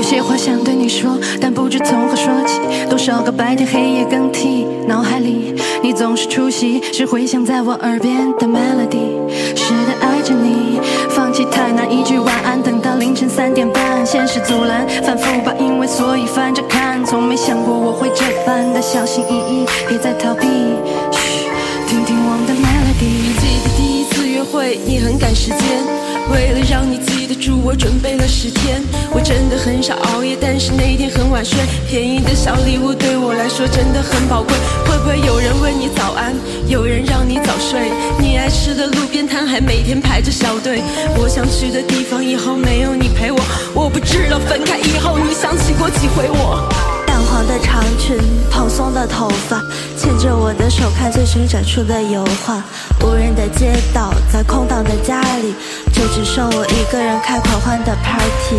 [0.00, 2.58] 有些话想对你说，但不知从何说起。
[2.88, 9.12] 多少个白天黑夜更替，脑海里你总是出席，是回响在我耳边的 melody。
[9.54, 20.46] 是的，爱着你，放弃太难，一句晚安等到凌晨三点半，现实阻拦，反复把因为所以翻着看，从没想过我会这般的小心翼翼，别再逃避。
[21.12, 21.44] 嘘，
[21.86, 23.36] 听听我的 melody。
[23.38, 25.60] 记得第一次约会，你很赶时间，
[26.32, 26.60] 为了
[27.52, 28.82] 我准备了十天。
[29.12, 31.58] 我真的很少熬夜，但是那天很晚睡。
[31.88, 34.54] 便宜的小礼物对我来说真的很宝贵。
[34.86, 36.34] 会不会有人问你早安，
[36.66, 37.90] 有人让你早睡？
[38.18, 40.82] 你爱吃的路边摊还每天排着小队。
[41.16, 43.38] 我想去的地方以后没有你陪我，
[43.74, 46.68] 我不知道分开以后你想起过几回我。
[47.06, 48.16] 淡黄的长裙，
[48.50, 49.60] 蓬松的头发，
[50.50, 52.60] 我的手看最新展出的油画。
[53.04, 55.54] 无人的街道，在空荡的家里，
[55.92, 58.58] 就只剩我一个人开狂欢的 party。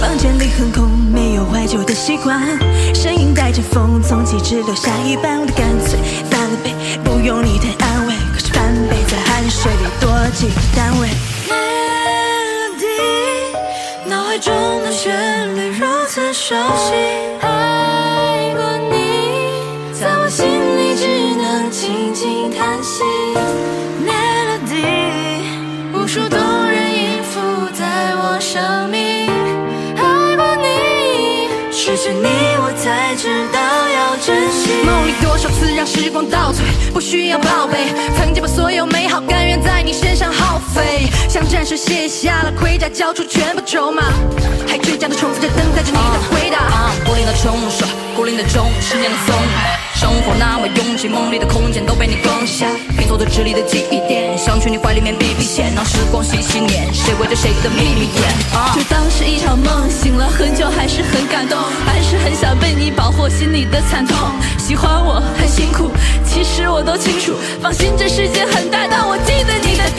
[0.00, 2.42] 房间里很空，没有怀旧的习惯，
[2.92, 5.96] 声音带着风，从极致留下一半，我干脆
[6.28, 6.74] 翻了倍，
[7.04, 8.14] 不用你的安慰。
[8.34, 11.08] 可是翻倍在汗水里多几个单位。
[11.46, 12.90] melody，
[14.10, 14.52] 脑海中
[14.82, 17.31] 的旋律如此熟悉。
[26.12, 27.40] 数动人音符
[27.72, 29.26] 在我生命。
[29.96, 32.28] 爱过你，失去你
[32.60, 34.84] 我才知道要珍惜。
[34.84, 44.02] 梦里多少次让时光倒退，不需要报备，曾经把所有美好甘愿在你身上耗费，像战士卸下了盔甲，交出全部筹码，
[44.68, 46.58] 还倔强的重复着，等待着你的回答。
[46.58, 52.66] 啊，柏林的冲刷，孤零的钟，时间的松开，生活那么拥挤，梦里的空间都被你攻下，
[52.98, 58.22] 拼凑着智力的记忆点，想去你怀里面避避险，让时光洗洗脸，谁围着谁的秘密演？
[58.74, 64.14] 就，当是一场梦，醒了很久还是很感动，还是很想被你保护心里的惨痛。
[64.58, 65.90] 喜欢我很辛苦，
[66.28, 67.32] 其实我都清楚。
[67.62, 69.90] 放心，这世界很大，但我记得你的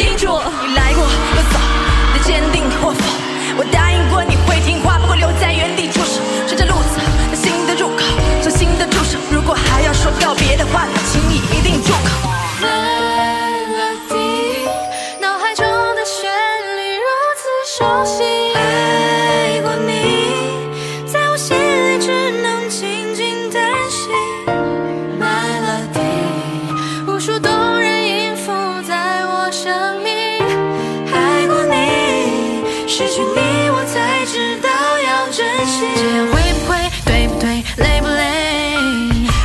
[32.95, 35.81] 失去你我才知道要珍惜。
[35.95, 38.77] 这样会不会，对不对，累不累？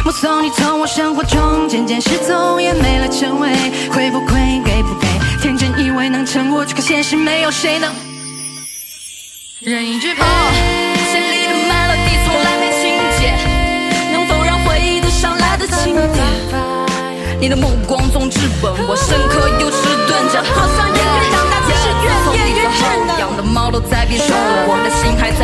[0.04, 3.48] 目送你从我生活中渐渐失踪，也没了称谓，
[3.90, 5.06] 会不会，给不给？
[5.40, 7.90] 天真以为能撑过去，可现实没有谁能。
[9.60, 10.26] 任意剧本。
[11.10, 13.32] 心里的 melody 从来没情节，
[14.12, 16.22] 能否让回忆的伤来得轻点？
[17.40, 19.16] 你的目光总直奔我身，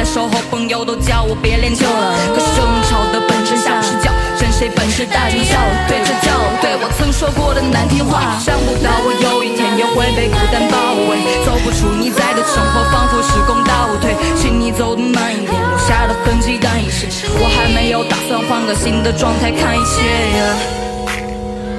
[0.05, 2.15] 守候，朋友都叫我别恋旧了。
[2.35, 17.09] 可争吵的本质像是叫，真谁本事大就笑，对着叫，对我曾说过的难听话，想不到我有一天也会被孤单包围，走不出你在的生活，仿佛时光倒退，请你走得慢一点，留下的痕迹淡一些，
[17.41, 20.05] 我还没有打算换个新的状态看一切
[20.39, 20.41] 呀。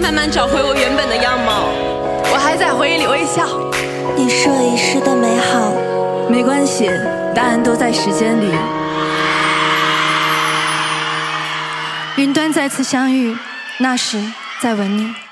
[0.01, 1.69] 慢慢找回我原本的样貌。
[2.33, 3.45] 我还在回忆里微笑，
[4.17, 5.71] 你是我遗失的美好。
[6.27, 6.89] 没关系，
[7.35, 8.49] 答案都在时间里。
[12.15, 13.37] 云端再次相遇，
[13.79, 14.17] 那时
[14.61, 15.24] 再吻你。